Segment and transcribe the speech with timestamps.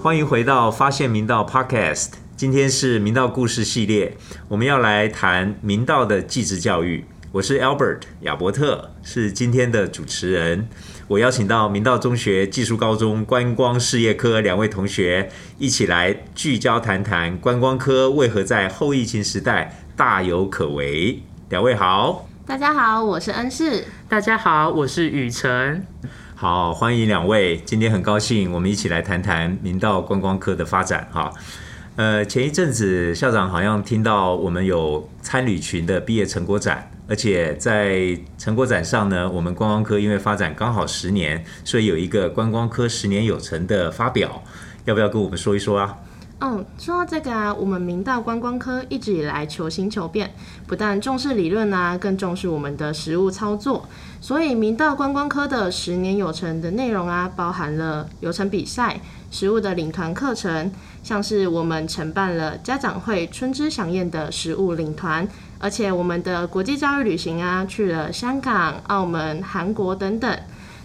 [0.00, 2.12] 欢迎回到发现明道 Podcast。
[2.36, 4.16] 今天是明道故事系列，
[4.48, 7.04] 我们要来谈明道的继职教育。
[7.30, 10.66] 我是 Albert 亚伯特，是今天的主持人。
[11.08, 21.22] 我邀请到明道中学技术高中观光事业科两位同学，一起来聚焦谈谈观光科为何在后疫情时代大有可为。
[21.50, 23.84] 两位好，大家好，我是恩世。
[24.08, 25.86] 大家好，我是雨辰。
[26.34, 27.58] 好，欢迎两位。
[27.58, 31.06] 今天很高兴，我们一起来谈谈明道观光科的发展。
[31.12, 31.30] 哈，
[31.98, 44.44] 呃，前一阵子校长好像听到我们有参旅群的毕业成果展，而且在成果展上呢，我们观光科因为发展刚好十年，所以有一个观光科十年有成的发表，
[44.84, 45.98] 要不要跟我们说一说啊？
[46.40, 50.32] 嗯，说到这个啊，我们明道观光科一直以来求新求变，
[50.68, 53.88] 不但重视理论啊，更重视我们的实务操作。
[54.20, 59.00] 所以明道观光科的十年有成的内容啊，包含了有成比赛、
[59.30, 60.70] 食物的领团课程，
[61.02, 65.26] 像是我们承办了家长会春之响宴的食物领团，
[65.58, 70.38] 而且我们的国际教育旅行啊，去了香港、澳门、韩国等等。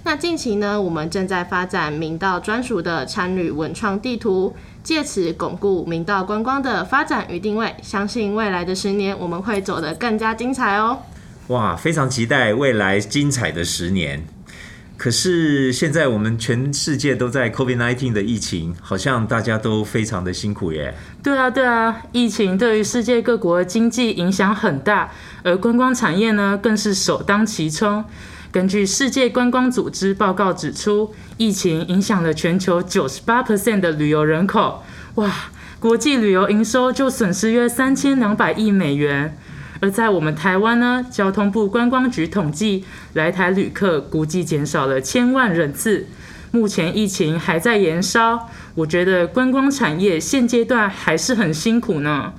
[0.06, 4.54] 那近期呢，我们正在发展明道专属的参旅文创地图。
[4.84, 10.98] 借此巩固明道观光的发展与定位，相信未来的十年我们会走得更加精彩哦！
[11.48, 14.26] 哇，非常期待未来精彩的十年。
[14.96, 20.96] 可是现在我们全世界都在 COVID-19 的疫情，好像大家都非常的辛苦耶。
[21.22, 25.12] 对啊，对啊，疫情对于世界各国经济影响很大，
[25.44, 28.06] 而观光产业呢，更是首当其冲。
[28.52, 34.84] 根据世界观光组织报告指出，疫情影响了全球九十八 percent 的旅游人口，
[35.16, 35.50] 哇，
[35.80, 39.36] 国际旅游营收就损失约三千两百亿美元。
[39.84, 46.08] 而在我们台湾呢，交通部观光局统计，来台旅客估计减少了千万人次。
[46.52, 52.32] 目前疫情还在延烧，我觉得观光产业现阶段还是很辛苦呢。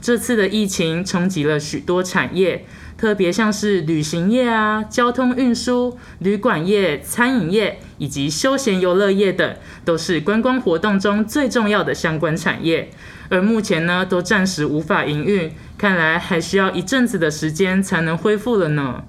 [0.00, 2.64] 这次的疫情冲击了许多产业。
[2.96, 12.90] 特别像是旅行业啊、交通运输、旅馆业、餐饮业以及休闲游乐业等，都是观光活动中最重要的相关产业。
[13.28, 19.04] 而目前呢，都暂时无法营运，看来还需要一阵子的时间才能恢复了呢。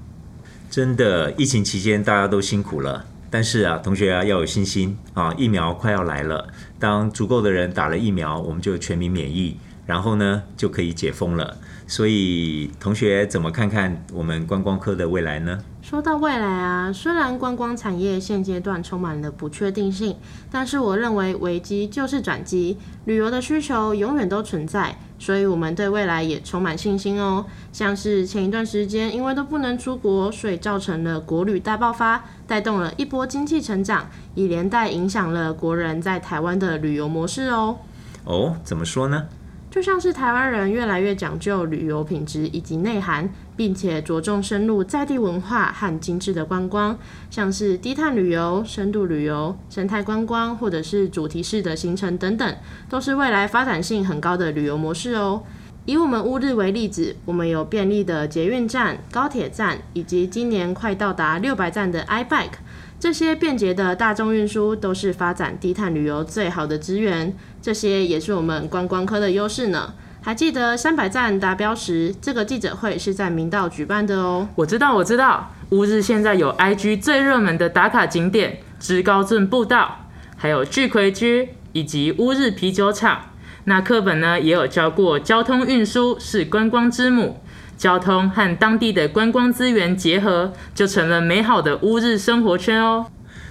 [0.69, 6.49] 真的，疫情期间大家都辛苦了，但是啊，同学啊要有信心啊，疫苗快要来了。
[6.77, 11.57] 当足够的人打了疫苗，我们就全民免疫，然后呢就可以解封了。
[11.87, 15.63] 所以，同学怎么看看我们观光科的未来呢？
[15.81, 20.17] 说到未来啊，虽然观光产业现阶段充满了不确定性，
[20.51, 27.45] 但是我认为危机就是转机，旅游的需求永远都存在，所以我们对未来也充满信心哦。
[27.71, 37.77] 像是前一段时间，因为都不能出国，所以造成了国旅大爆发，带动了一波经济成长，也连带影响了国人在台湾的旅游模式哦。
[38.25, 39.27] 哦，怎么说呢？
[39.69, 46.97] 就像是台湾人越来越讲究旅游品质以及内涵，并且着重深入在地文化和精致的观光，
[47.29, 52.55] 像是低碳旅游、深度旅游、生态观光，或者是主题式的行程等等，
[52.89, 55.43] 都是未来发展性很高的旅游模式哦。
[55.85, 62.57] 以我们乌日为例子，我们有便利的捷运站、高铁站，以及今年快到达六百站的 iBike。
[62.99, 69.93] 这些便捷的大众运输都是发展低碳旅游最好的资源，这些也是我们观光科的优势呢。
[70.19, 74.49] 还记得三百站达标时，这个记者会是在明道举办的哦。
[74.55, 83.21] 我知道，我知道，乌日现在有 IG 最热门的打卡景点芝高镇步道，还有巨葵居以及乌日啤酒厂。
[83.69, 87.37] 那课本呢也有教过，交通运输是观光之母。
[87.75, 93.07] 交通和当地的观光资源结合，就成了美好的乌日生活圈哦。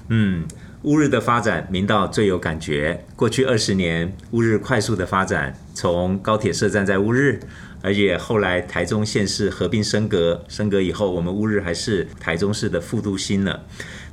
[0.08, 0.46] 嗯，
[0.84, 3.04] 乌日的发展，明道最有感觉。
[3.14, 7.38] 过去二十年，乌日快速的发展，从高铁设站在乌日，
[7.82, 13.60] 而且后来台中县市合并升格，升格以后，我们乌日还是台中市的副都心呢。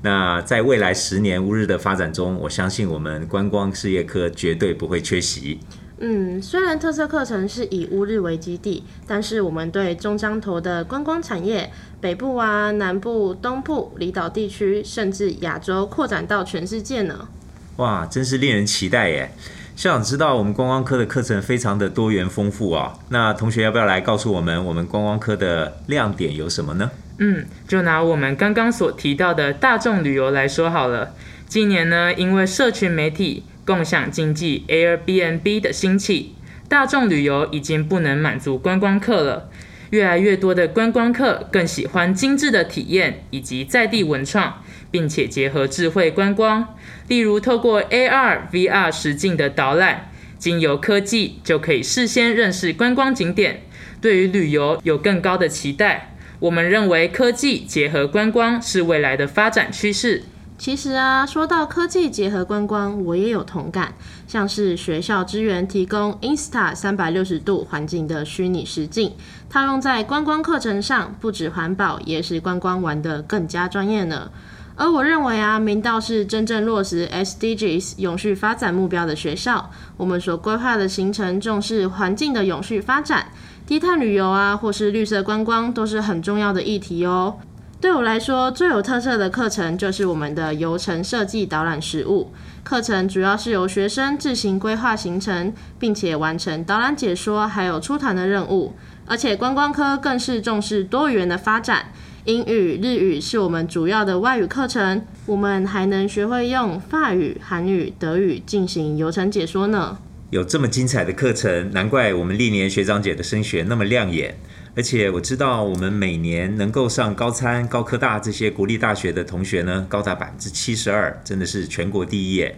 [0.02, 5.60] 那在未来十年乌日的发展中，我相信我们观光事业科绝对不会缺席。
[6.06, 11.72] 嗯，虽然特色课程是以乌日为基地，但是我们对中江头的观光产业，
[12.02, 17.30] 北部啊、南部、东部、离岛地区，甚至亚洲扩展到全世界呢。
[17.78, 19.32] 哇，真是令人期待耶！
[19.78, 26.92] 校长知道我们观光科的课程非常的多元丰富啊，那同学要不要来告诉我们，我们观光科的亮点有什么呢？
[27.20, 31.14] 嗯，就拿我们刚刚所提到的大众旅游来说好了。
[31.48, 33.46] 今年呢，因为社群媒体。
[33.66, 36.36] 共享经济 Airbnb 的兴起，
[36.68, 39.50] 大众旅游已经不能满足观光客了。
[39.92, 46.76] 越来越多的观光客更喜欢精致的体验以及在地文创，并且结合智慧观光，
[47.08, 50.10] 例如透过 AR、VR 实境的导览，
[50.40, 53.62] 经由科技就可以事先认识观光景点，
[54.02, 56.16] 对于旅游有更高的期待。
[56.40, 60.24] 我们认为科技结合观光是未来的发展趋势。
[60.64, 63.94] 其实啊，说到科技结合观光，我也有同感。
[64.26, 69.12] 像是学校支援提供 Insta 三百六十度环境的虚拟实境，
[69.50, 74.32] 套用在观光课程上，不止环保，也使观光玩得更加专业呢。
[74.78, 79.70] 而我认为啊，明道是真正落实 SDGs 永续发展目标的学校。
[79.98, 83.28] 我们所规划的行程重视环境的永续发展，
[83.68, 87.36] 低碳旅游啊，或是绿色观光，都是很重要的议题哦。
[87.84, 92.32] 对我来说，最有特色的课程就是我们的游程设计导览实务
[92.64, 98.74] 课程，主要是由学生自行规划行程，并且完成导览解说，还有出团的任务。
[99.06, 101.88] 而且观光科更是重视多元的发展，
[102.24, 109.98] 英语、日语是我们主要的外语课程，我们还能学会用法语、韩语、德语进行游程解说呢。
[110.30, 114.38] 有这么精彩的课程，难怪我们历年学长姐的升学那么亮眼。
[114.76, 122.56] 而且我知道，我们每年能够上高参、高科大这些国立大学的同学呢，高达百分之七十二，真的是全国第一耶！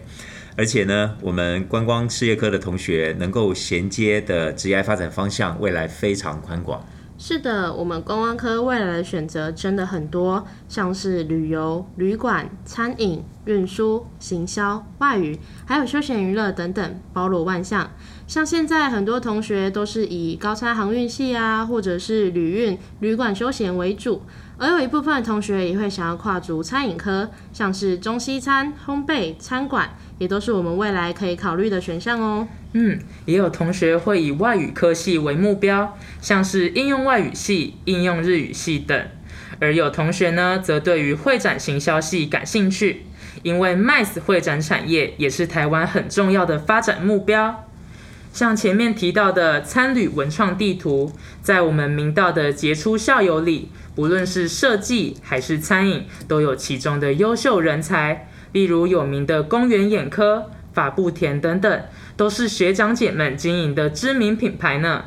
[0.56, 6.82] 而且呢，我们观光事业科的同学能够衔接的职业发展方向，未来非常宽广。
[7.18, 17.90] 是的，我们公安科未来的选择真的很多，像是旅游、旅馆、餐饮、运输、行销、外语，还有休闲娱乐等等，包罗万象。
[18.26, 24.20] 像现在很多同学都是以高差航运系啊，或者是旅运、旅馆休闲为主，
[24.58, 29.90] 而有一部分同学也会想要跨足餐饮科，像是中西餐、烘焙、餐馆。
[30.18, 32.48] 也都是我们未来可以考虑的选项哦。
[32.72, 38.98] 嗯，也有同学会以外语科系为目标，像是应用外语系、应用日语系等。
[39.60, 43.04] 而有同学呢，则对于会展行销系感兴趣，
[43.42, 47.68] 因为 MICE 会展产业也是台湾很重要的发展目标。
[48.36, 51.10] 像前面提到的参旅文创地图，
[51.40, 58.28] 在我们明道的杰出校友里，不论是设计还是餐饮，都有其中的优秀人才。
[58.52, 61.82] 例如有名的公园眼科、法布田等等，
[62.14, 65.04] 都是学长姐们经营的知名品牌呢。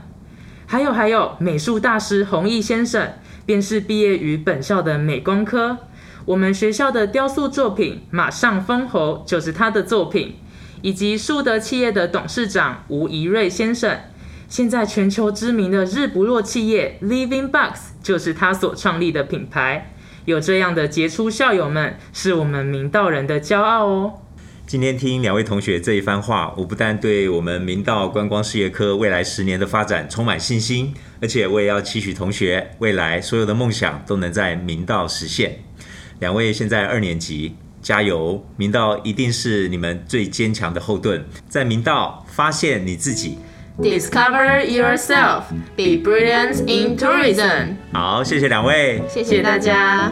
[0.65, 3.13] 还有还有，美术大师弘毅先生，
[3.45, 5.77] 便是毕业于本校的美工科。
[6.25, 10.33] 我们学校的雕塑作品《马上封侯》就是他的作品，
[10.81, 13.99] 以及树德企业的董事长吴怡瑞先生，
[14.47, 19.93] 现在全球知名的日不落企业 Living Box 就是他所创立的品牌。
[20.25, 24.13] 有这样的杰出校友们，是我们明道人的骄傲哦。
[24.67, 35.59] 今天听两位同学这一番话，我不但对我们明道观光事业科未来十年的发展充满信心，而且我也要期许同学未来所有的梦想都能在明道实现。
[36.19, 38.43] 两位现在二年级，加油！
[38.57, 43.37] 明道一定是你们最坚强的后盾，在明道发现你自己。
[43.81, 45.43] Discover yourself,
[45.77, 47.75] be brilliant in tourism。
[47.93, 50.11] 好，谢谢两位，谢谢大家。